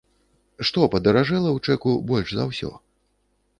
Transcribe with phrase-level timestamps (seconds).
[0.69, 2.75] Што падаражэла ў чэку больш за ўсё?